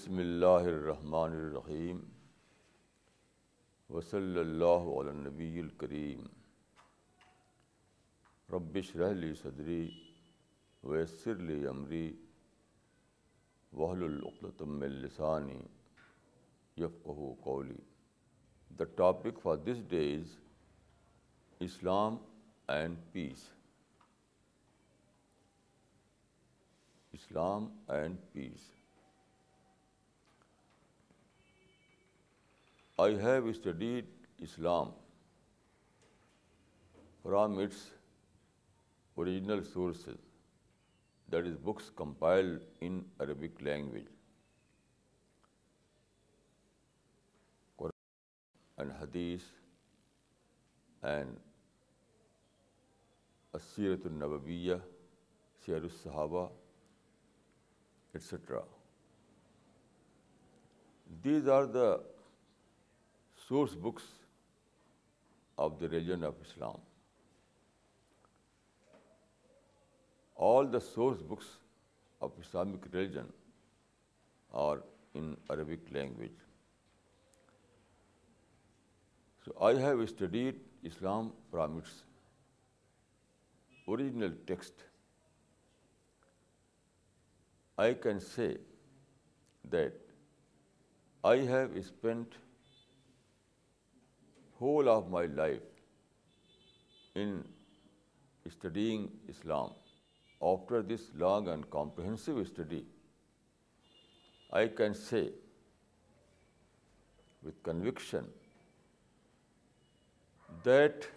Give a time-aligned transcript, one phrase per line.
[0.00, 1.98] بسم اللہ الرحمن الرحیم
[3.94, 6.22] وصلی علی نبی الکریم
[8.52, 9.82] ربش رحلی صدری
[10.92, 12.06] ویسر لی عمری
[13.78, 15.60] وحل العقلتم لسانی
[16.84, 17.78] یفقہ قولی
[18.78, 20.36] the topic for this day is
[21.70, 22.16] Islam
[22.78, 23.48] and peace
[27.20, 28.70] Islam and peace
[33.00, 34.06] I have studied
[34.44, 34.88] Islam
[37.22, 37.76] from its
[39.18, 40.16] original sources
[41.32, 42.50] that is books compile
[42.88, 44.06] in Arabic language
[48.78, 49.48] and حدیث
[51.12, 51.38] اینڈ
[53.60, 54.76] اسیرۃ النبویہ
[55.64, 56.46] سیر الصحابہ
[58.12, 58.62] etcetera
[61.24, 61.90] these are the
[63.50, 64.02] source books
[65.62, 66.82] of the religion of Islam.
[70.48, 71.46] All the source books
[72.26, 73.32] of Islamic religion
[74.64, 74.82] are
[75.20, 76.44] in Arabic language.
[79.46, 81.96] So I have studied Islam from its
[83.96, 84.84] original text.
[87.86, 88.48] I can say
[89.72, 90.14] that
[91.32, 92.38] I have spent
[94.60, 96.56] whole of my life
[97.24, 97.36] in
[98.56, 99.76] studying Islam.
[100.48, 102.80] After this long and comprehensive study,
[104.60, 105.22] I can say
[107.48, 108.30] with conviction
[110.70, 111.08] that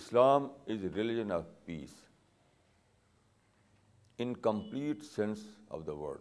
[0.00, 1.96] Islam is a religion of peace
[4.18, 6.18] in complete sense of the word.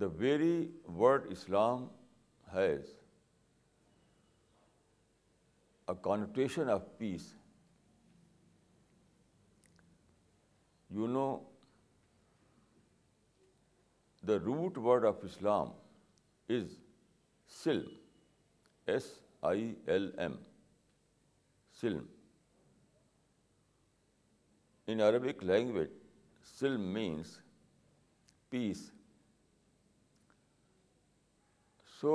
[0.00, 0.56] The very
[0.98, 1.84] word Islam
[2.52, 2.90] has
[5.88, 7.22] a connotation of peace
[10.96, 11.24] you know
[14.28, 15.70] the root word of Islam
[16.58, 16.76] is
[17.62, 17.96] سلم
[18.92, 19.10] S
[19.50, 20.36] I L M
[21.80, 22.04] سلم
[24.90, 25.88] in Arabic language
[26.58, 27.38] سلم means
[28.50, 28.90] peace
[32.00, 32.10] So,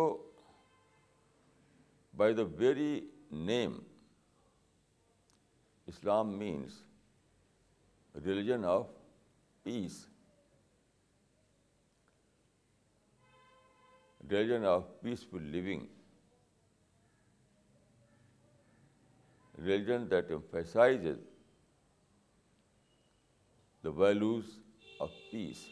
[2.21, 3.81] by the very name,
[5.93, 6.77] Islam means
[8.27, 8.85] religion of
[9.65, 9.97] peace.
[14.21, 15.85] Religion of peaceful living.
[19.57, 21.21] Religion that emphasizes
[23.81, 24.59] the values
[25.01, 25.69] of peace.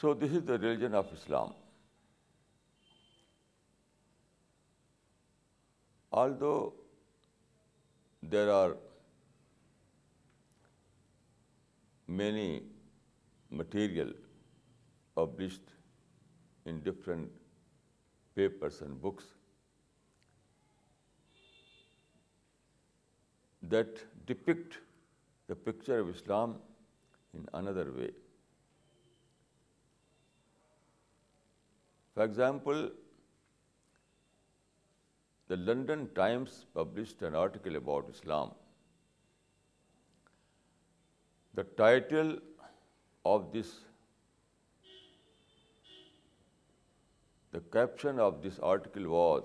[0.00, 1.50] So this is the religion of Islam.
[6.20, 6.72] Although
[8.34, 8.70] there are
[12.20, 12.46] many
[13.50, 14.14] material
[15.20, 15.76] published
[16.64, 17.28] in different
[18.34, 19.28] papers and books
[23.76, 24.02] that
[24.32, 24.80] depict
[25.46, 26.58] the picture of Islam
[27.34, 28.10] in another way.
[32.14, 32.90] For example,
[35.48, 38.50] the London Times published an article about Islam.
[41.54, 42.36] The title
[43.24, 43.70] of this,
[47.52, 49.42] the caption of this article was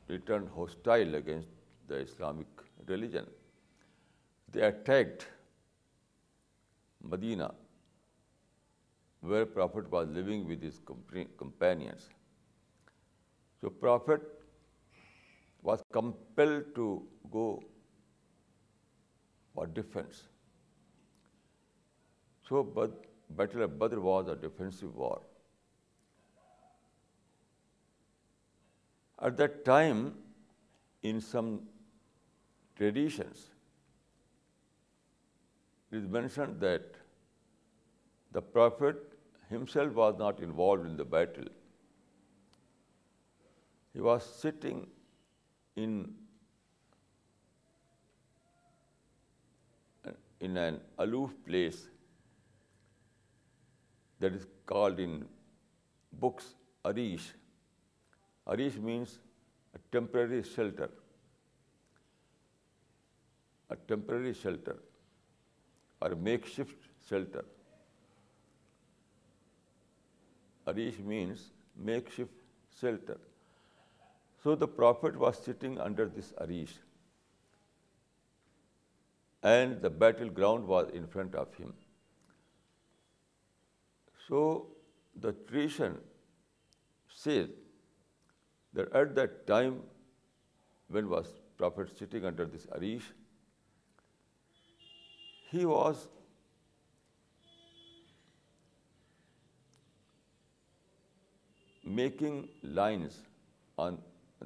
[0.08, 3.24] return hostile against the Islamic religion
[4.54, 5.22] they attacked
[7.02, 7.52] Medina,
[9.20, 10.80] where Prophet was living with his
[11.38, 12.08] companions.
[13.60, 14.22] So Prophet
[15.62, 17.62] was compelled to go
[19.54, 20.22] for defense.
[22.48, 22.62] So
[23.30, 25.20] Battle of Badr was a defensive war.
[29.22, 30.14] At that time,
[31.02, 31.60] in some
[32.76, 33.38] traditions,
[35.90, 36.98] it is mentioned that
[38.30, 38.96] the Prophet
[39.48, 41.50] himself was not involved in the battle.
[43.92, 44.86] He was sitting
[45.74, 45.92] in
[50.66, 51.88] an aloof place
[54.20, 55.26] that is called in
[56.12, 56.54] books
[56.84, 57.32] Arish.
[58.46, 59.18] Arish means
[59.74, 60.88] a temporary shelter.
[63.70, 64.76] A temporary shelter
[66.00, 67.44] or a makeshift shelter.
[70.66, 72.46] Arish means makeshift
[72.80, 73.18] shelter.
[74.42, 76.74] So the Prophet was sitting under this Arish,
[79.42, 81.74] and the battleground was in front of him.
[84.28, 84.42] So
[85.14, 85.98] the tradition
[87.14, 87.48] says
[88.72, 89.82] that at that time
[90.88, 93.08] when was Prophet sitting under this Arish,
[95.52, 96.06] he was
[102.00, 103.16] making lines
[103.84, 103.98] on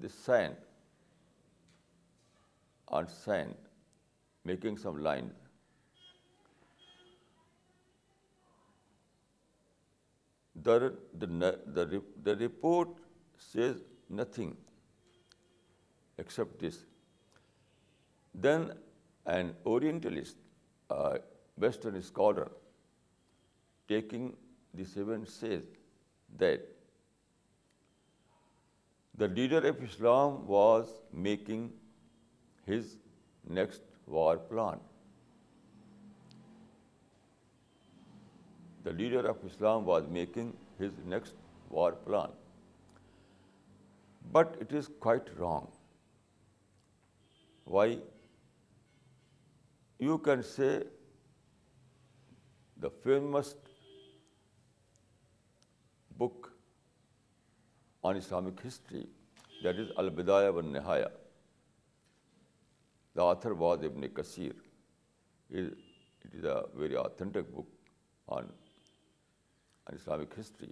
[0.05, 0.57] the sand,
[4.45, 5.43] making some lines.
[10.57, 12.89] The report
[13.37, 14.57] says nothing
[16.17, 16.79] except this.
[18.49, 18.73] Then
[19.27, 20.43] an Orientalist
[21.57, 22.51] Western scholar
[23.89, 24.35] taking
[24.73, 25.63] this event says
[26.39, 26.61] that
[29.17, 31.71] the leader of Islam was making
[32.67, 32.97] his
[33.49, 34.81] next war plan.
[38.83, 41.35] The leader of Islam was making his next
[41.71, 42.29] war plan.
[44.33, 45.69] But it is quite wrong.
[47.65, 47.99] Why?
[50.01, 50.69] You can say
[52.83, 53.55] the famous
[56.19, 56.47] book
[58.07, 59.03] on Islamic history
[59.65, 61.07] that is البدایہ و نہایا
[63.17, 64.53] the author was Ibn Kathir
[65.59, 67.91] it is a very authentic book
[68.37, 68.47] on
[69.87, 70.71] on Islamic history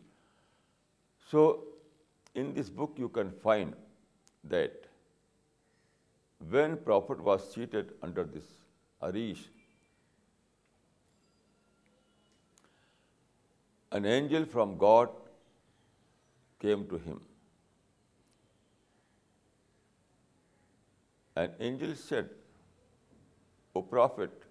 [1.30, 1.44] so
[2.34, 3.74] in this book you can find
[4.52, 4.86] that
[6.52, 8.61] when prophet was seated under this
[9.08, 9.40] Areesh
[13.96, 15.16] an angel from God
[16.60, 17.18] came to him
[21.40, 22.26] an angel said
[23.90, 24.44] prophet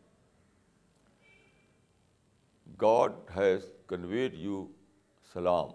[2.81, 4.66] God has conveyed you
[5.31, 5.69] سلام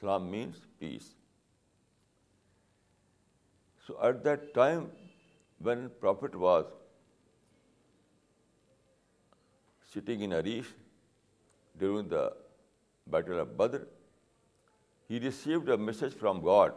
[0.00, 1.12] سلام means peace
[3.86, 4.86] so at that time
[5.58, 6.66] When Prophet was
[9.92, 10.66] sitting in Arish
[11.78, 12.32] during the
[13.06, 13.82] Battle of Badr,
[15.08, 16.72] he received a message from God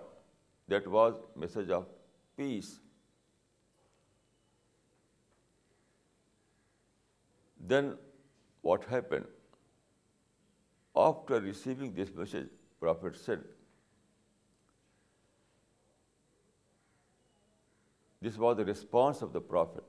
[0.67, 1.85] that was message of
[2.35, 2.79] peace.
[7.59, 7.97] Then
[8.61, 9.25] what happened?
[10.95, 12.47] After receiving this message,
[12.79, 13.41] Prophet said,
[18.25, 19.79] this was the response of the prophet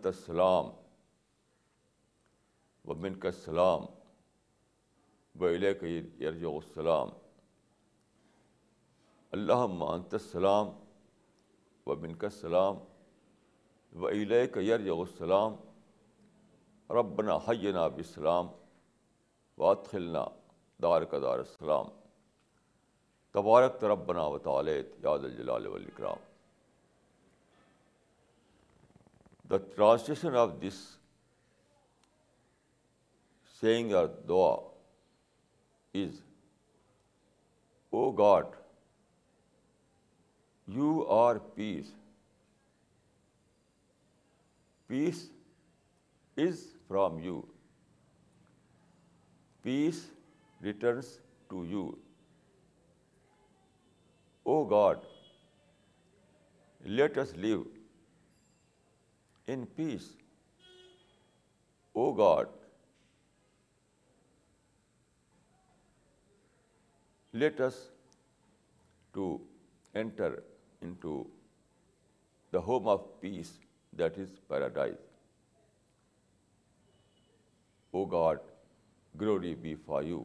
[0.00, 0.70] السلام
[2.90, 3.84] و من کا السلام
[5.40, 5.64] و عیل
[6.44, 7.08] السلام
[9.32, 10.68] اللہ اللّہ انت السلام
[11.90, 12.78] و من کا السلام
[13.98, 14.06] و
[15.02, 15.54] السلام
[17.00, 18.48] ربنا حینا بسلام
[19.58, 20.24] واطخلنا
[20.82, 21.88] دار کا دار السلام
[23.36, 26.20] تبارک طرف بنا وتا یاد الجلال والاکرام
[29.50, 30.78] دا ٹرانسلیشن آف دس
[33.60, 34.52] سینگ اور دعا
[36.04, 36.20] is
[37.98, 38.56] O God
[40.76, 41.92] you are peace
[44.86, 45.24] peace
[46.46, 47.40] is from you
[49.62, 50.04] peace
[50.70, 51.16] returns
[51.48, 51.88] to you
[54.54, 55.00] O God,
[56.98, 57.62] let us live
[59.54, 60.06] in peace.
[62.02, 62.52] O God,
[67.44, 67.80] let us
[69.18, 69.26] to
[70.06, 70.30] enter
[70.80, 71.16] into
[72.52, 73.54] the home of peace,
[74.04, 75.12] that is paradise.
[77.92, 78.50] O God,
[79.24, 80.24] glory be for you.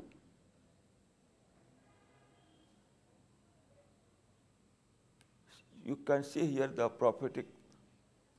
[5.84, 7.48] You can see here the prophetic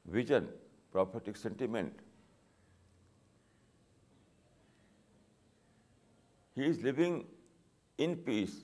[0.06, 0.49] vision,
[0.92, 2.02] prophetic sentiment.
[6.54, 7.25] He is living
[7.99, 8.54] in peace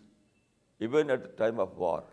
[0.79, 2.05] even at the time of war.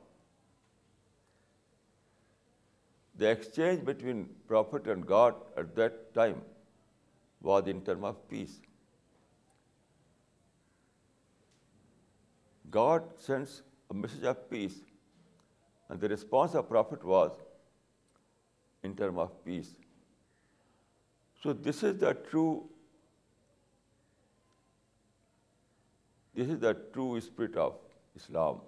[3.17, 6.41] The exchange between prophet and God at that time
[7.41, 8.55] was in terms of peace.
[12.71, 14.83] God sends a message of peace
[15.89, 17.31] and the response of Prophet was
[18.83, 19.75] in terms of peace.
[21.43, 22.67] So this is the true
[27.21, 27.75] spirit of
[28.15, 28.61] Islam.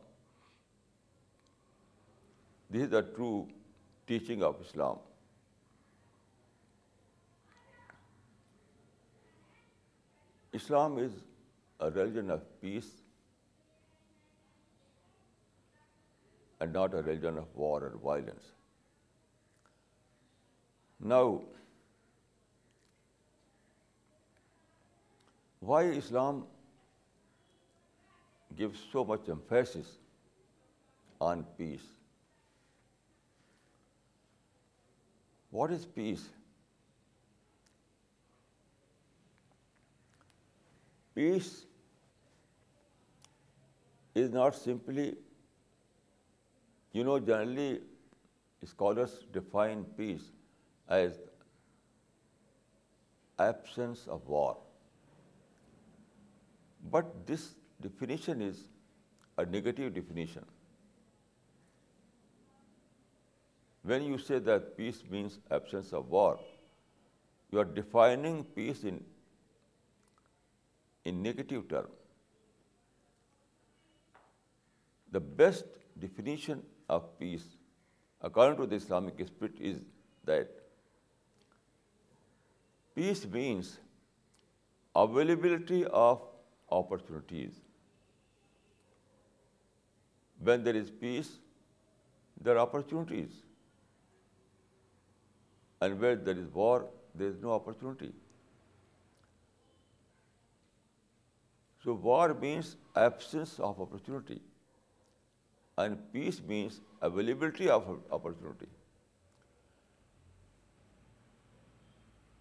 [2.69, 3.47] This is the true
[4.05, 4.99] teaching of Islam.
[10.53, 11.11] Islam is
[11.79, 12.95] a religion of peace
[16.59, 18.43] and not a religion of war or violence.
[20.99, 21.41] Now,
[25.59, 26.45] why Islam
[28.55, 29.87] gives so much emphasis
[31.21, 31.85] on peace?
[35.51, 36.27] What is peace?
[41.17, 41.65] Peace
[44.15, 45.17] is not simply
[46.97, 47.81] you know, generally,
[48.69, 50.23] scholars define peace
[50.95, 51.17] as
[53.47, 54.53] absence of war.
[56.95, 57.43] But this
[57.87, 58.63] definition is
[59.37, 60.47] a negative definition.
[63.91, 66.39] When you say that peace means absence of war,
[67.51, 69.03] you are defining peace in
[71.27, 72.01] negative terms.
[75.11, 77.45] The best definition of peace,
[78.21, 79.77] according to the Islamic spirit, is
[80.25, 80.61] that
[82.95, 83.71] peace means
[85.05, 86.21] availability of
[86.81, 87.63] opportunities.
[90.49, 91.33] When there is peace,
[92.39, 93.41] there are opportunities.
[95.81, 98.11] And where there is war, there is no opportunity.
[101.83, 102.75] So war means
[103.09, 104.43] absence of opportunity
[105.77, 108.67] and peace means availability of opportunity.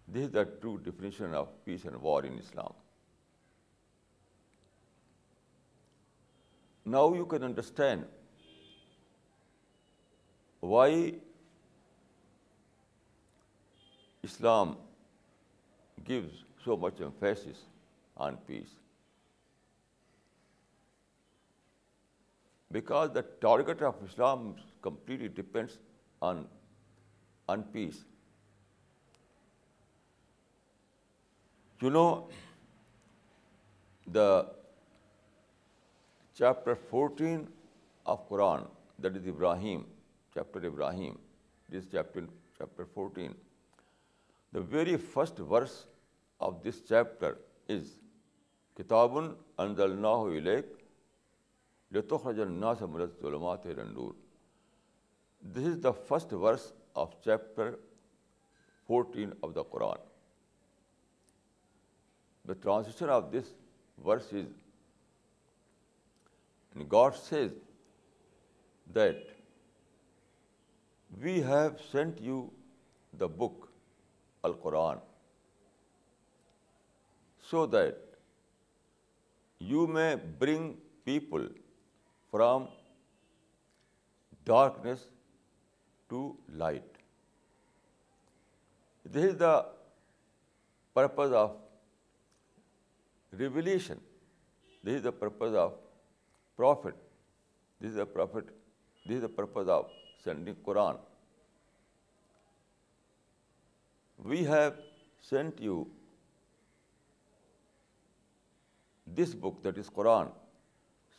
[0.07, 2.73] This is the true definition of peace and war in Islam.
[6.85, 8.05] Now you can understand
[10.61, 11.13] why
[14.23, 14.77] Islam
[16.03, 17.57] gives so much emphasis
[18.15, 18.75] on peace.
[22.73, 25.77] Because the target of Islam completely depends
[26.29, 26.43] on
[27.49, 28.03] in peace
[31.81, 32.03] you know
[34.15, 34.27] the
[36.37, 37.45] chapter fourteen
[38.15, 38.63] of Quran
[39.03, 39.81] that is Ibrahim
[40.33, 41.15] chapter Ibrahim
[41.73, 42.25] this chapter
[42.57, 43.31] chapter fourteen
[44.55, 45.83] the very first verse
[46.47, 47.33] of this chapter
[47.75, 47.97] is
[48.77, 50.76] کتابن ان ناہ نا لیک
[51.95, 54.13] لتخرج الناس من الظلمات الى النور
[55.55, 56.71] this is the first verse
[57.03, 57.69] of chapter
[58.87, 60.07] fourteen of the Quran
[62.47, 63.53] the translation of this
[64.05, 64.51] verse is
[66.91, 67.51] God says
[68.95, 69.25] that
[71.21, 72.45] we have sent you
[73.19, 73.65] the book
[74.49, 74.97] القرآن
[77.49, 78.03] so that
[79.71, 80.71] you may bring
[81.03, 81.47] people
[82.31, 82.67] from
[84.51, 85.07] darkness
[86.09, 86.21] to
[86.63, 87.01] light.
[89.05, 89.53] This is the
[90.93, 91.55] purpose of
[93.41, 93.99] revelation.
[94.83, 95.73] This is the purpose of
[96.55, 96.95] prophet.
[97.79, 98.49] This is the prophet.
[99.05, 99.85] This is the purpose of
[100.23, 100.97] sending Quran.
[104.31, 104.79] We have
[105.21, 105.87] sent you
[109.19, 110.29] this book, that is Quran,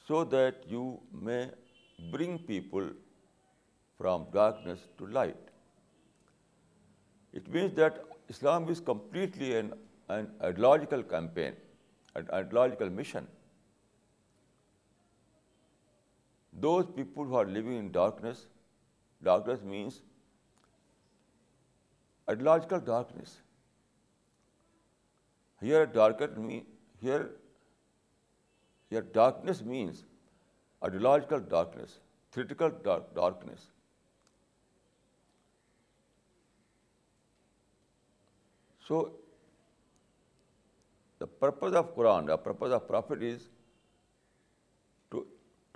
[0.09, 0.83] so that you
[1.29, 1.41] may
[2.13, 2.91] bring people
[4.01, 5.51] from darkness to light.
[7.41, 8.05] It means that
[8.35, 11.59] Islam is completely an ideological campaign,
[12.21, 13.29] an ideological mission.
[16.67, 18.47] Those people who are living in darkness,
[19.33, 20.01] darkness means
[22.37, 23.37] ideological darkness.
[25.59, 27.27] Here,
[28.93, 30.05] here darkness means
[30.85, 31.99] ideological darkness,
[32.33, 33.67] theoretical darkness.
[38.89, 39.01] So
[41.19, 43.49] the purpose of Quran, the purpose of Prophet is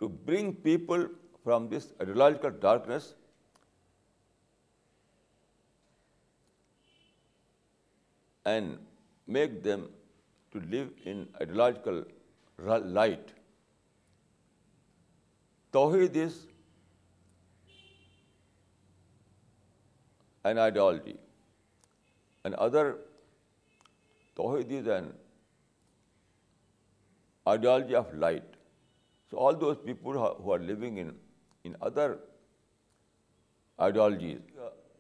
[0.02, 1.04] to bring people
[1.45, 3.14] from this ideological darkness
[8.45, 8.78] and
[9.28, 9.88] make them
[10.54, 12.04] to live in ideological
[12.66, 13.33] light.
[15.73, 16.47] Tawheed is
[20.45, 21.16] an ideology,
[22.45, 22.99] and other
[24.37, 25.12] Tawheed is an
[27.49, 28.42] ideology of light.
[29.31, 32.19] So all those people who are living in other
[33.81, 34.40] ideologies,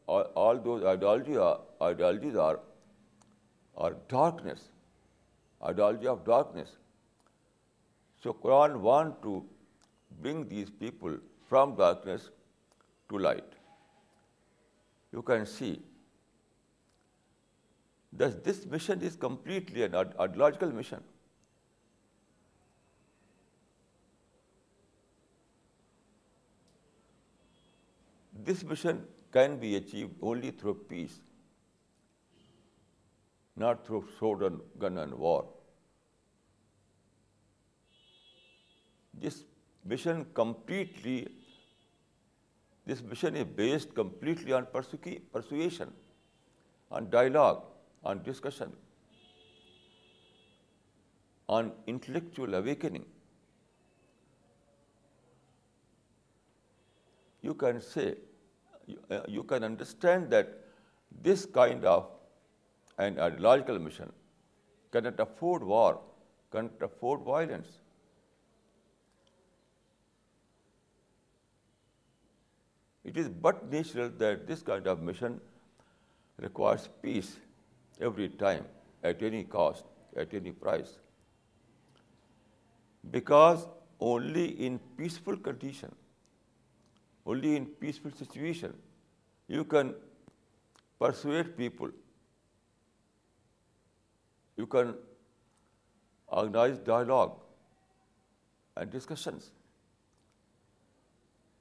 [0.06, 4.64] all those uh, ideologies are darkness,
[5.62, 6.70] ideology of darkness.
[8.24, 9.44] So Quran wants to
[10.24, 11.16] bring these people
[11.48, 12.28] from darkness
[13.08, 13.56] to light.
[15.12, 15.80] You can see
[18.12, 21.02] that this mission is completely an ideological mission.
[28.44, 29.02] This mission
[29.32, 31.18] can be achieved only through peace,
[33.56, 35.44] not through sword and gun and war.
[39.84, 41.28] mission completely,
[42.86, 45.92] this mission is based completely on persuasion,
[46.90, 47.64] on dialogue,
[48.04, 48.72] on discussion,
[51.48, 53.04] on intellectual awakening.
[57.40, 58.16] You can say,
[59.10, 60.58] uh, you can understand that
[61.20, 62.08] this kind of
[62.98, 64.12] an ideological mission
[64.92, 66.00] cannot afford war,
[66.52, 67.68] cannot afford violence.
[73.10, 75.40] It is but natural that this kind of mission
[76.44, 77.30] requires peace
[78.00, 78.66] every time,
[79.02, 79.88] at any cost,
[80.24, 80.92] at any price.
[83.10, 83.66] Because
[84.08, 85.94] only in peaceful condition,
[87.26, 88.76] only in peaceful situation,
[89.48, 89.94] you can
[91.00, 91.90] persuade people,
[94.56, 94.94] you can
[96.28, 97.34] organize dialogue
[98.76, 99.50] and discussions.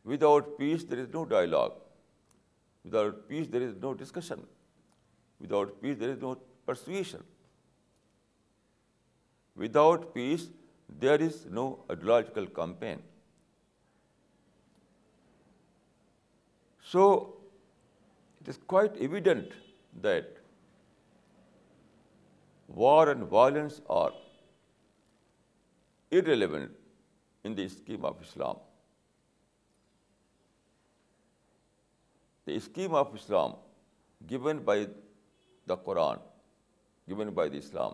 [0.04, 1.74] Without peace, there is no dialogue.
[2.84, 4.48] Without peace, there is no discussion.
[5.40, 6.32] Without peace, there is no
[6.66, 7.24] persuasion.
[9.64, 10.48] Without peace,
[11.04, 13.04] there is no ideological campaign.
[16.92, 17.36] So,
[18.42, 19.54] it is quite evident
[20.02, 20.42] that
[22.68, 24.12] war and violence are
[26.10, 26.72] irrelevant
[27.44, 28.58] in the scheme of Islam.
[32.46, 33.56] The scheme of Islam
[34.34, 34.78] given by
[35.72, 36.22] the Quran,
[37.08, 37.94] given by the Islam,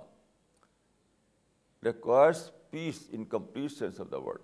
[1.90, 4.42] requires peace in complete sense of the word.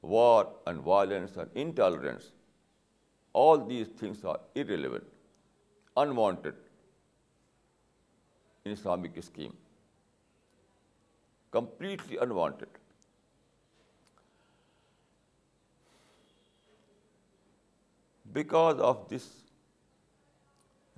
[0.00, 2.32] War and violence and intolerance,
[3.32, 5.04] all these things are irrelevant,
[6.04, 6.54] unwanted
[8.64, 9.56] in Islamic scheme,
[11.60, 12.68] completely unwanted.
[18.34, 19.24] Because of this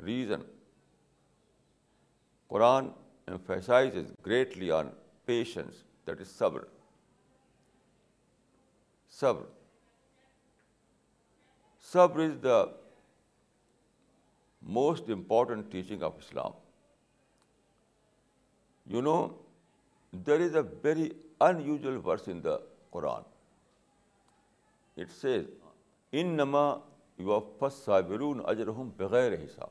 [0.07, 0.41] reason
[2.49, 2.89] Quran
[3.35, 3.95] emphasize
[4.27, 4.89] greatly on
[5.27, 6.65] patience that is صبر
[9.21, 9.43] صبر
[11.93, 12.59] صبر is the
[14.79, 16.53] most important teaching of Islam
[18.95, 19.17] you know
[20.27, 21.09] there is a very
[21.69, 22.57] unusual verse in the
[22.91, 23.23] Quran
[25.01, 25.47] it says
[26.13, 26.65] ان نما
[27.19, 29.71] یوفس صابرون اجرحم بغیر حساب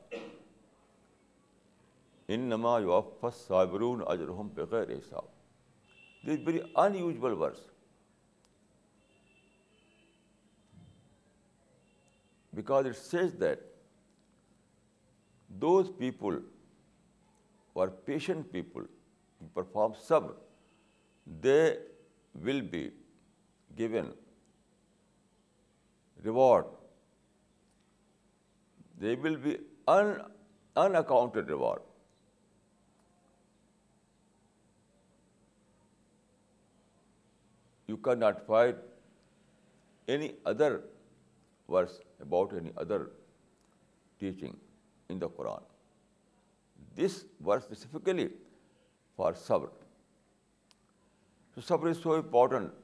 [2.34, 2.78] ان نما
[3.32, 5.26] صابرون اجرحم بغیر حساب
[6.26, 6.60] this very
[6.94, 7.62] unusual verse
[12.56, 13.60] because it says that
[15.60, 16.38] those people
[17.78, 18.84] or patient people
[19.54, 20.24] perform sub
[21.42, 21.60] they
[22.44, 22.88] will be
[23.78, 24.10] given
[26.24, 26.80] reward
[29.02, 29.52] There will be
[29.92, 31.88] unaccounted reward.
[37.92, 38.76] You cannot find
[40.16, 40.70] any other
[41.76, 42.98] verse about any other
[44.20, 44.56] teaching
[45.14, 45.66] in the Quran.
[47.00, 47.16] This
[47.48, 48.28] verse specifically
[49.16, 49.72] for sabr.
[51.54, 52.78] So sabr is so important.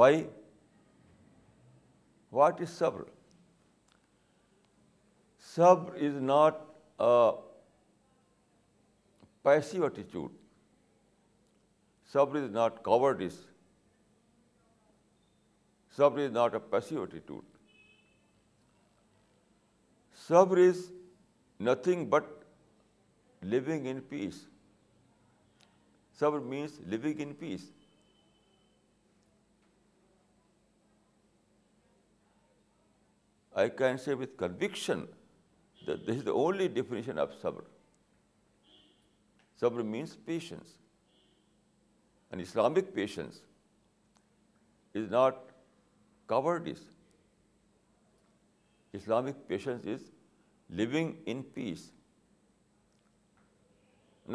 [0.00, 0.28] Why?
[2.32, 3.02] What is صبر
[5.54, 6.54] صبر is not
[9.42, 10.32] passive ایٹیچیوڈ
[12.12, 13.38] صبر is not chord is
[15.96, 17.54] سبر is not a passive attitude
[20.26, 20.90] صبر is
[21.68, 22.24] nothing but
[23.52, 24.44] لوگ in peace
[26.18, 27.70] صبر means لوگ in peace
[33.62, 35.06] I can say with conviction
[35.86, 37.62] that this is the only definition of sabr.
[39.62, 40.74] Sabr means patience.
[42.30, 43.40] And Islamic patience
[45.02, 45.40] is not
[46.34, 46.84] cowardice.
[49.00, 50.06] Islamic patience is
[50.84, 51.88] living in peace.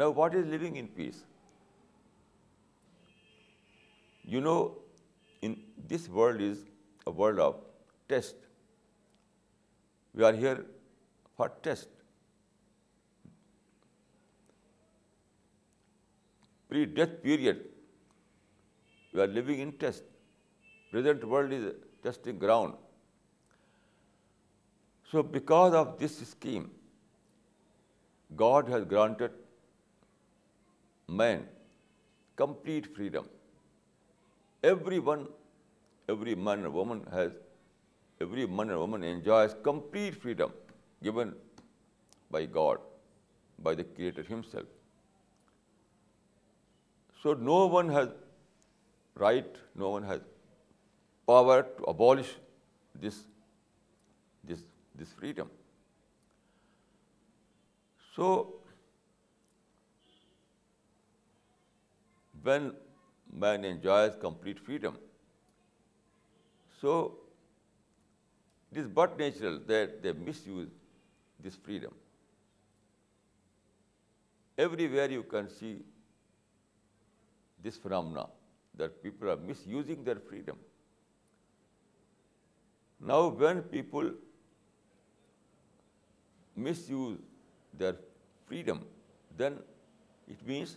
[0.02, 1.24] Now, what is living in peace?
[4.34, 4.60] You know,
[5.42, 5.58] in
[5.94, 6.70] this world is
[7.06, 7.60] a world of
[8.08, 8.38] test.
[10.14, 10.58] We are here
[11.36, 11.88] for test.
[16.70, 17.64] Pre-death period,
[19.12, 20.04] we are living in test.
[20.90, 21.72] Present world is a
[22.06, 22.74] testing ground.
[25.10, 26.70] So because of this scheme,
[28.44, 29.32] God has granted
[31.08, 31.46] man
[32.36, 33.28] complete freedom.
[34.62, 35.26] Everyone,
[36.08, 37.30] every man and woman has
[38.22, 40.54] Every man and woman enjoys complete freedom
[41.08, 41.34] given
[42.34, 42.82] by God,
[43.68, 44.78] by the Creator Himself.
[47.22, 48.12] So no one has
[49.22, 50.24] right, no one has
[51.32, 52.32] power to abolish
[53.04, 53.22] this
[55.22, 55.50] freedom.
[58.16, 58.28] So
[62.48, 62.70] when
[63.46, 65.02] man enjoys complete freedom,
[66.84, 67.02] so
[68.72, 70.68] it is but natural that they misuse
[71.46, 71.94] this freedom.
[74.64, 75.72] Everywhere you can see
[77.66, 78.24] this phenomena,
[78.82, 80.56] that people are misusing their freedom.
[83.12, 84.08] Now when people
[86.56, 87.20] misuse
[87.84, 87.96] their
[88.46, 88.82] freedom,
[89.36, 89.58] then
[90.36, 90.74] it means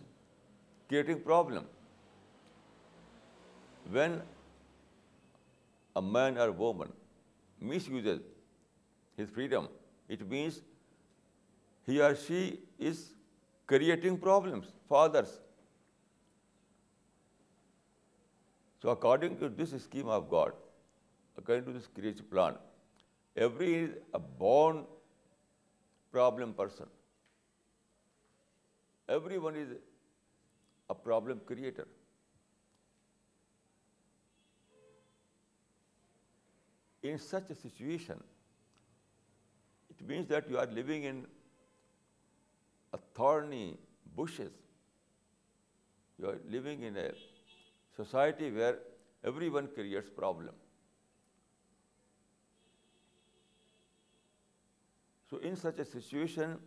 [0.90, 1.72] creating problem.
[3.90, 4.22] When
[5.94, 6.94] a man or woman
[7.60, 8.22] misuses
[9.16, 9.68] his freedom,
[10.08, 10.62] it means
[11.86, 13.12] he or she is
[13.66, 15.40] creating problems for others.
[18.82, 20.54] So according to this scheme of God,
[21.38, 22.56] according to this creation plan,
[23.36, 24.86] every a born
[26.12, 26.86] problem person.
[29.08, 29.70] Everyone is
[30.90, 31.88] a problem creator.
[37.10, 38.22] In such a situation,
[39.92, 41.18] it means that you are living in
[42.98, 43.78] a thorny
[44.16, 44.54] bushes.
[46.18, 47.10] You are living in a
[47.98, 48.78] society where
[49.24, 50.62] everyone creates problem.
[55.30, 56.58] So in such a situation,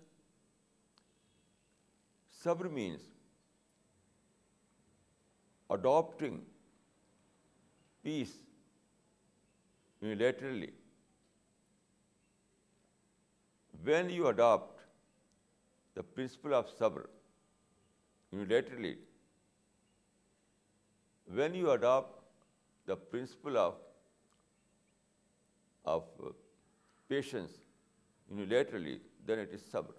[2.45, 3.09] sabr means
[5.79, 6.41] adopting
[8.09, 8.37] peace
[10.07, 10.71] unilaterally.
[13.91, 14.83] When you adopt
[15.95, 17.05] the principle of sabr
[18.37, 18.97] unilaterally,
[21.39, 22.45] when you adopt
[22.87, 23.79] the principle of
[25.95, 26.29] uh,
[27.09, 27.59] patience
[28.35, 29.97] unilaterally, then it is sabr.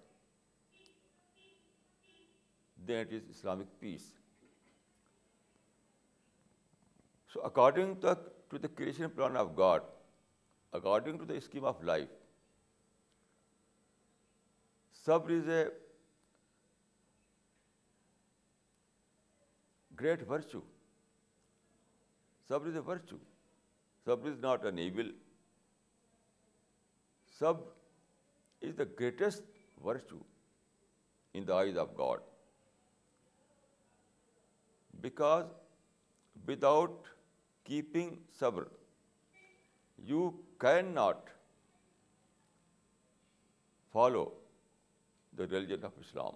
[2.88, 4.08] Then it is Islamic peace.
[7.34, 8.18] So according to
[8.54, 9.86] to the creation plan of God
[10.78, 12.16] according to the scheme of life.
[15.00, 15.60] Sabr is a
[20.02, 20.62] great virtue.
[22.50, 23.20] Sabr is a virtue.
[24.06, 25.12] Sabr is not an evil.
[27.38, 30.24] Sabr is the greatest virtue
[31.32, 32.26] in the eyes of God,
[35.08, 35.56] because
[36.52, 37.08] without
[37.64, 38.64] keeping صبر
[40.10, 41.30] you can not
[43.92, 44.24] follow
[45.38, 46.34] the religion of Islam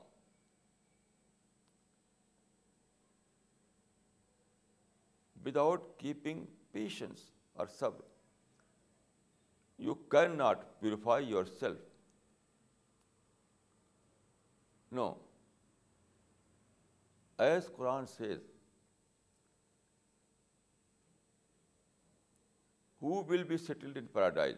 [5.47, 8.13] without keeping patience or صبر
[9.87, 11.27] you can not purify
[11.59, 11.93] yourself
[14.95, 15.13] no
[17.45, 18.49] as Quran says
[23.05, 24.57] who will be settled in paradise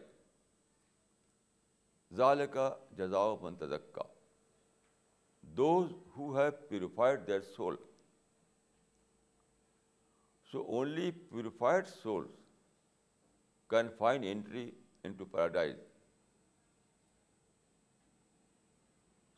[2.17, 4.03] ظال کا جزاؤ منتظک کا
[5.61, 7.77] those who have purified their soul
[10.53, 12.37] so only purified souls
[13.71, 14.71] can find entry
[15.19, 15.77] into paradise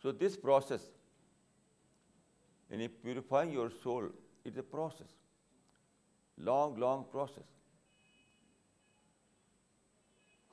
[0.03, 0.91] so this process
[2.71, 4.11] یعنی purifying your soul
[4.47, 5.17] it a process
[6.49, 7.57] long long process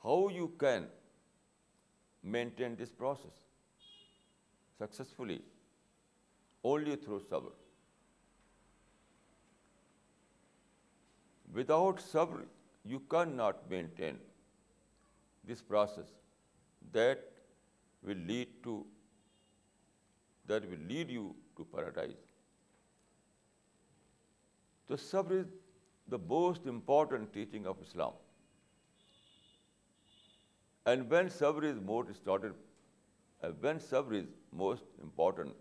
[0.06, 0.84] how you can
[2.32, 3.38] maintain this process
[4.78, 5.38] successfully
[6.68, 7.50] only through صبر
[11.56, 12.44] without صبر
[12.92, 14.18] you can not maintain
[15.52, 16.14] this process
[16.94, 17.24] that
[18.04, 18.82] will lead to
[20.48, 22.14] that will lead you to paradise
[24.86, 25.52] تو صبر is
[26.12, 28.24] the most important teaching of Islam
[30.90, 31.30] And uh, when
[33.86, 34.26] sabr is
[34.62, 35.56] most important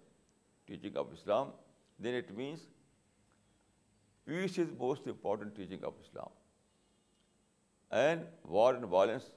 [0.68, 1.54] teaching of Islam,
[2.00, 2.66] then it means
[4.28, 6.36] peace is most important teaching of Islam.
[8.04, 9.32] And war and violence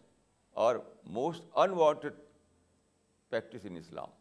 [0.66, 0.80] are
[1.22, 2.20] most unwanted
[3.30, 4.16] practice in Islam.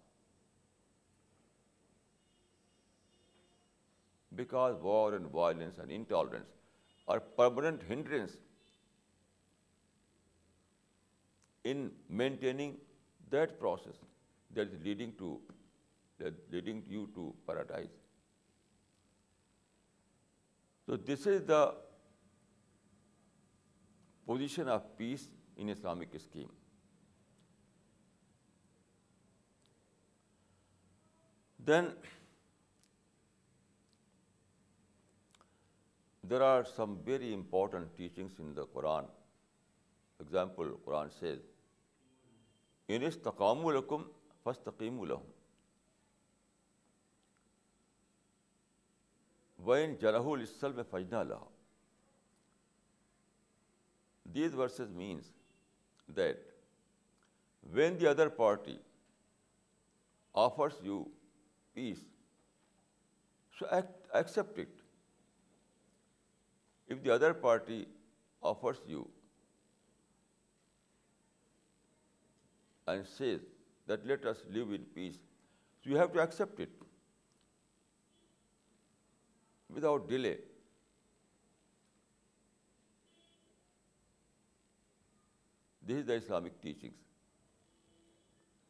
[4.44, 8.36] Because war and violence and intolerance are permanent hindrance
[11.70, 11.90] in
[12.22, 12.76] maintaining
[13.36, 14.04] that process
[14.58, 17.96] that is leading you to paradise.
[20.86, 21.64] So this is the
[24.28, 25.26] position of peace
[25.58, 26.54] in Islamic scheme.
[31.68, 31.92] Then
[36.34, 39.14] there are some very important teachings in the Quran.
[40.16, 41.46] For example, Quran says,
[42.96, 44.04] ان استقام القم
[44.44, 45.30] فستقیم الحم
[49.70, 51.44] وین السل میں فجنا لہ
[54.36, 55.32] these verses means
[56.18, 56.46] that
[57.74, 58.78] when the other party
[60.46, 61.04] offers you
[61.74, 62.04] peace
[63.60, 64.82] so accept
[66.92, 67.84] if other party
[68.54, 69.04] offers you
[72.88, 73.42] and says
[73.86, 75.20] that let us live in peace.
[75.84, 76.70] So you have to accept it
[79.70, 80.38] without delay.
[85.86, 86.98] This is the Islamic teachings.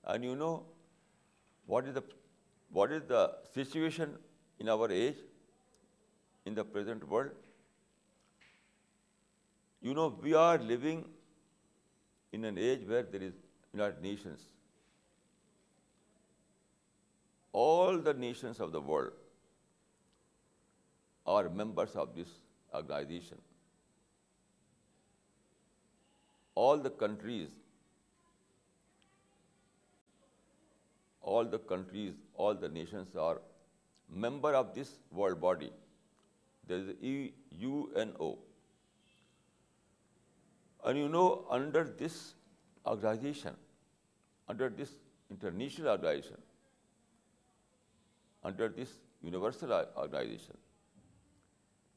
[0.03, 0.63] And you know
[1.65, 4.15] what is the situation
[4.59, 5.17] in our age,
[6.45, 7.31] in the present world?
[9.81, 11.05] You know, we are living
[12.31, 13.35] in an age where there is
[13.77, 14.45] United Nations,
[17.65, 19.25] all the nations of the world
[21.35, 22.33] are members of this
[22.79, 23.43] organization.
[26.55, 27.49] All the countries,
[31.21, 33.41] all the nations are
[34.27, 35.69] member of this world body.
[36.71, 38.31] There is the UNO.
[40.83, 41.29] And you know,
[41.61, 42.19] under this
[42.95, 43.55] organization,
[44.47, 44.91] under this
[45.29, 46.37] international organization,
[48.43, 50.57] under this universal organization,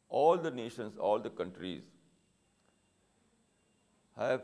[0.09, 1.83] all the nations, all the countries
[4.17, 4.43] have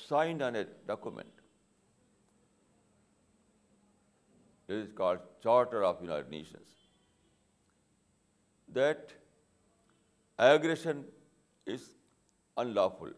[0.00, 1.44] signed on a document.
[4.66, 6.80] It is called Charter of United Nations.
[8.80, 9.18] That
[10.52, 11.04] aggression
[11.64, 11.90] is
[12.56, 13.12] unlawful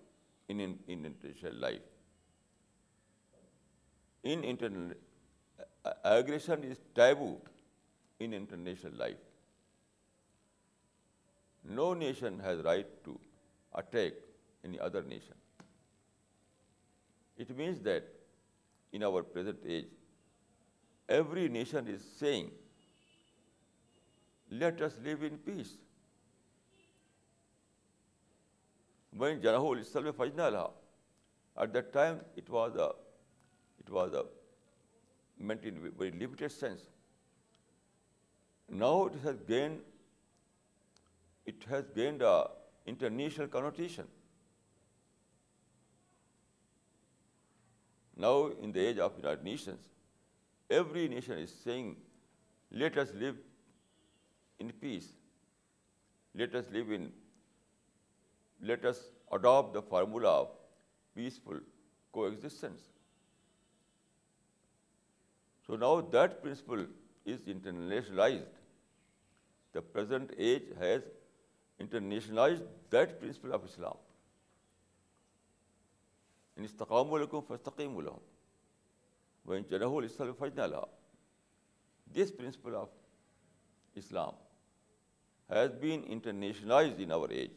[0.49, 1.89] in international life.
[4.23, 4.97] In international,
[6.05, 7.41] aggression is taboo
[8.19, 9.23] in international life.
[11.65, 13.19] No nation has right to
[13.75, 14.13] attack
[14.65, 15.35] any other nation.
[17.37, 18.05] It means that
[18.93, 19.89] in our present age,
[21.09, 22.51] every nation is saying,
[24.51, 25.75] let us live in peace.
[29.19, 30.69] وین السلم فجنا لہا
[31.61, 32.85] at that time it was a
[33.79, 34.21] it was a
[35.41, 36.89] very limited sense
[38.83, 39.79] now it has gain
[41.49, 42.35] it has gained a
[42.91, 44.07] international connotation
[48.27, 49.89] now in the age of U nations
[50.77, 51.95] every nation is saying
[52.83, 53.33] let's live
[54.59, 55.15] in peace
[56.39, 57.11] latest live in
[58.69, 59.01] let's
[59.37, 60.49] adopt the formula of
[61.15, 61.59] peaceful
[62.25, 62.83] coexistence
[65.67, 66.85] so now that principle
[67.33, 68.55] is internationalized
[69.75, 71.03] the present age has
[71.79, 74.05] internationalize that principle of Islam
[76.57, 80.85] ان استقام کو فستقیم الحم جنح الاسل فجن اللہ
[82.15, 82.89] this principle of
[84.03, 84.35] Islam
[85.51, 87.51] has been internationalize in our age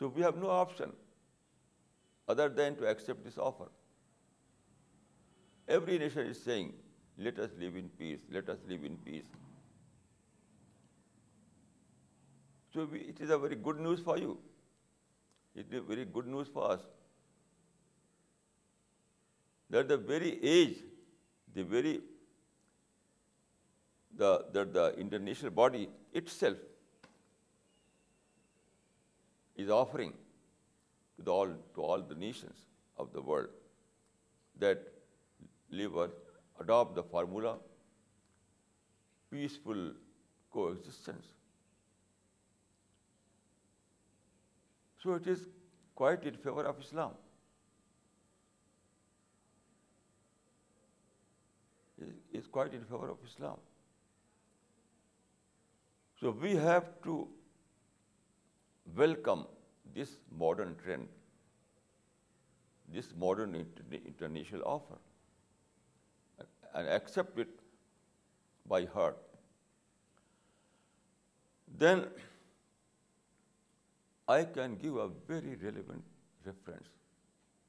[0.00, 0.90] So we have no option
[2.34, 3.68] other than to accept this offer.
[5.76, 6.68] Every nation is saying,
[7.18, 9.30] let us live in peace, let us live in peace.
[12.74, 14.34] So it is a very good news for you.
[15.54, 16.84] It is very good news for us.
[19.70, 19.88] That
[24.54, 26.62] the international body itself
[29.64, 30.12] is offering
[31.24, 32.64] to all the nations
[33.04, 34.86] of the world that
[35.70, 36.10] live or
[36.60, 37.56] adopt the formula
[39.30, 39.86] peaceful
[40.50, 41.28] coexistence.
[45.02, 45.46] So it is
[45.94, 47.14] quite in favor of Islam.
[51.98, 53.56] It is quite in favor of Islam.
[56.18, 57.22] So we have to
[59.00, 59.40] welcome
[59.94, 60.10] this
[60.42, 61.08] modern trend
[62.98, 64.96] this modern international offer
[66.76, 67.60] and accept it
[68.68, 69.18] by heart
[71.80, 72.00] then
[74.34, 76.92] I can give a very relevant reference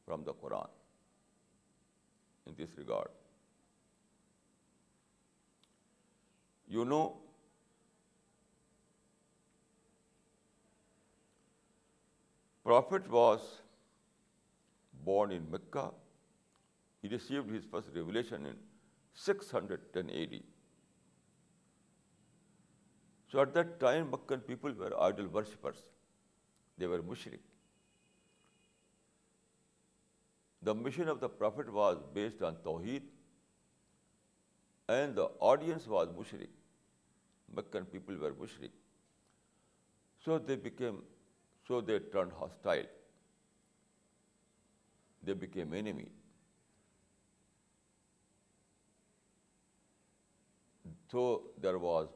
[0.06, 0.78] from the Quran
[2.50, 3.16] in this regard
[6.74, 7.02] you know
[12.68, 13.42] prophet was
[15.04, 15.84] born in Mecca
[17.04, 18.56] he received his first revelation in
[19.26, 20.42] six hundred ten A D
[23.32, 25.82] so at that time Meccan people were idol worshippers
[26.80, 27.48] they were مشرق
[30.66, 33.10] the mission of the prophet was based on توحید
[34.98, 36.60] and the audience was مشرق
[37.60, 38.76] مکن people where مشرق
[40.26, 41.00] so they became
[41.68, 42.90] So they turned hostile.
[45.24, 46.06] They became enemy.
[51.12, 51.24] So
[51.66, 52.08] there was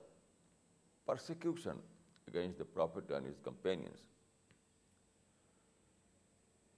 [1.08, 1.84] persecution
[2.30, 4.08] against the Prophet and his companions.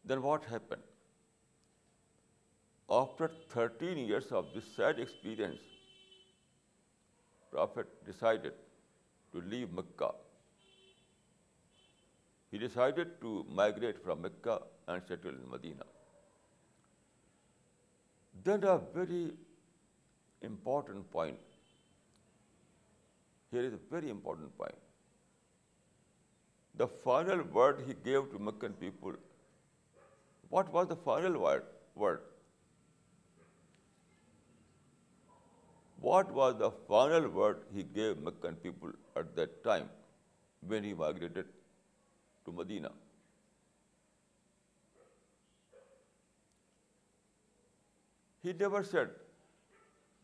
[0.03, 0.89] Then what happened?
[2.89, 5.61] After 13 years of this sad experience,
[7.51, 8.61] Prophet decided
[9.31, 10.11] to leave Mecca
[12.53, 14.55] he decided to migrate from Mecca
[14.87, 15.85] and settle in Medina.
[18.43, 19.21] Then a very
[20.49, 21.55] important point.
[23.49, 24.83] Here is a very important point.
[26.75, 29.17] The final word he gave to Meccan people.
[30.49, 32.21] What was the final word?
[36.09, 39.91] What was the final word he gave Meccan people at that time
[40.61, 41.51] when he migrated
[42.45, 42.91] to Medina.
[48.45, 49.11] He never said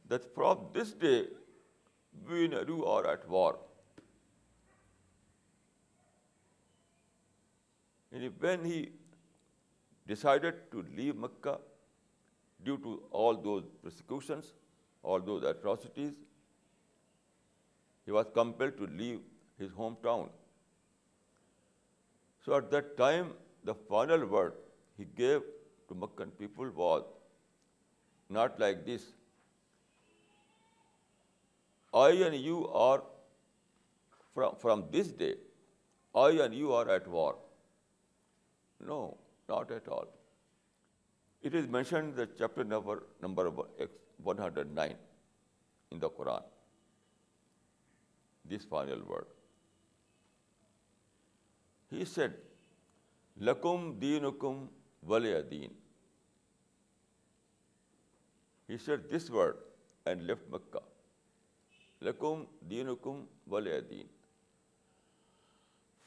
[0.08, 1.18] that from this day,
[2.30, 3.56] we and you are at war.
[8.12, 8.80] And when he
[10.08, 11.60] decided to leave Mecca
[12.66, 14.54] due to all those persecutions,
[15.04, 16.14] all those atrocities,
[18.06, 19.20] he was compelled to leave
[19.58, 20.28] his hometown.
[22.46, 23.34] So at that time,
[23.64, 24.54] the final word
[24.98, 25.42] he gave
[25.88, 27.06] to Meccan people was
[28.38, 29.08] not like this:
[32.02, 33.02] I and you are,
[34.66, 35.34] from this day,
[36.24, 37.36] I and you are at war.
[38.92, 39.00] No,
[39.50, 40.08] not at all.
[41.42, 44.96] It is mentioned in the chapter number 109
[45.92, 46.48] in the Quran,
[48.46, 49.28] this final word.
[51.92, 52.32] He said
[53.46, 54.26] لکم دین
[55.52, 55.70] دین
[58.70, 59.56] he said this word
[60.08, 60.80] and Mecca
[62.06, 62.90] لکم دین
[63.52, 64.08] ولی دین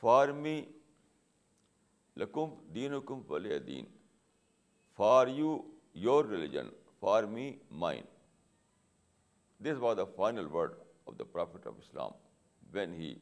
[0.00, 0.60] for me
[2.20, 2.92] لکم دین
[3.28, 3.84] ولی دین
[4.96, 5.56] for you
[6.04, 6.68] your religion
[7.00, 7.50] for me
[7.84, 8.04] mine
[9.64, 10.72] this was the final word
[11.06, 12.12] of the prophet of Islam
[12.74, 13.14] when he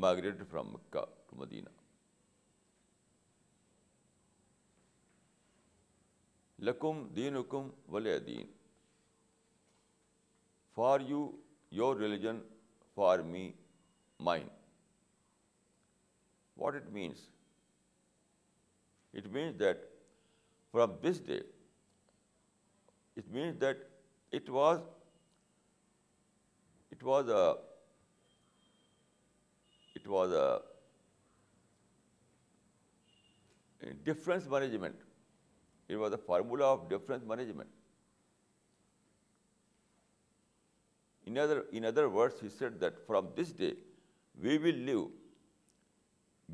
[0.00, 1.68] migrate from Mecca to Medina
[6.64, 8.46] لکم دین حکم ولی دین
[10.74, 11.26] for you
[11.78, 12.38] your religion
[12.94, 13.50] for me
[14.28, 14.48] mine
[16.60, 17.28] what it means
[19.18, 19.84] it means that
[20.72, 21.38] from this day
[23.16, 23.84] it means that
[24.36, 24.80] it was
[26.92, 27.44] it was a
[30.02, 30.60] It was a
[34.08, 34.96] difference management.
[35.88, 37.68] It was a formula of difference management.
[41.24, 43.74] In other words, he said that from this day,
[44.42, 45.06] we will live,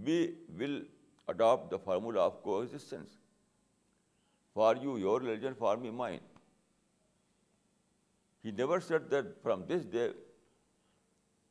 [0.04, 0.82] we will
[1.26, 3.08] adopt the formula of coexistence.
[4.52, 6.20] For you, your religion, for me, mine.
[8.42, 10.12] He never said that from this day,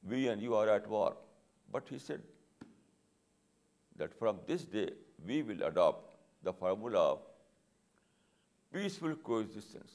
[0.08, 1.16] we and you are at war.
[1.72, 2.22] But he said
[3.98, 4.89] that from this day,
[5.26, 6.04] we will adopt
[6.43, 7.20] the formula of
[8.74, 9.91] peaceful coexistence.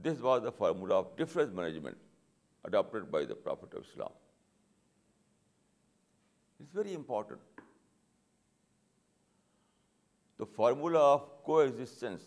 [0.00, 1.96] This was the formula of difference management
[2.64, 4.12] adopted by the Prophet of Islam.
[6.60, 7.40] It's very important.
[10.38, 12.26] The formula of coexistence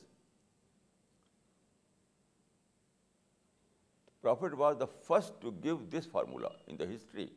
[4.21, 7.29] Prophet was the first to give this formula in the history.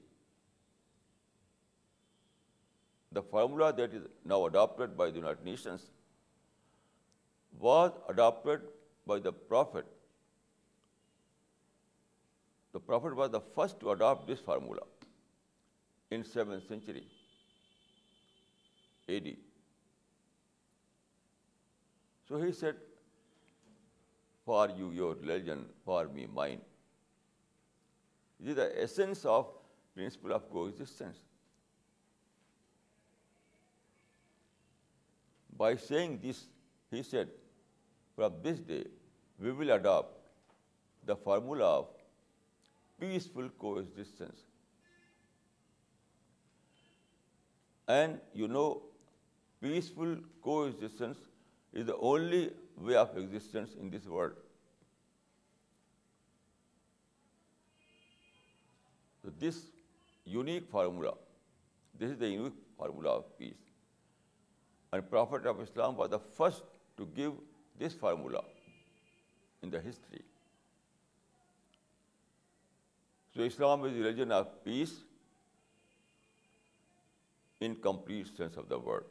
[3.13, 5.87] The formula that is now adopted by the United Nations
[7.59, 8.61] was adopted
[9.07, 9.87] by the Prophet.
[12.73, 14.83] The Prophet was the first to adopt this formula
[16.11, 17.07] in 7th century
[19.09, 19.37] AD.
[22.29, 22.75] So he said,
[24.45, 26.63] for you your religion, for me mine.
[28.39, 29.49] This is the essence of
[29.95, 31.19] principle of coexistence.
[35.57, 36.47] By saying this,
[36.91, 37.29] he said,
[38.17, 38.85] from this day,
[39.39, 40.19] we will adopt
[41.05, 41.87] the formula of
[43.01, 44.43] peaceful coexistence.
[47.87, 48.83] And you know,
[49.61, 51.19] peaceful coexistence
[51.73, 54.33] is the only way of existence in this world.
[59.45, 59.63] This
[60.25, 61.13] unique formula,
[61.99, 63.65] this is the unique formula of peace.
[64.93, 66.63] And Prophet of Islam was the first
[66.97, 67.33] to give
[67.79, 68.45] this formula
[69.63, 70.23] in the history.
[73.37, 74.95] So Islam is a religion of peace
[77.61, 79.03] in complete sense of the word.